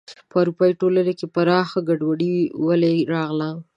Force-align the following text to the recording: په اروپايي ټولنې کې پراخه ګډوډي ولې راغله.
په 0.29 0.35
اروپايي 0.41 0.73
ټولنې 0.81 1.13
کې 1.19 1.27
پراخه 1.35 1.79
ګډوډي 1.87 2.35
ولې 2.67 2.93
راغله. 3.13 3.49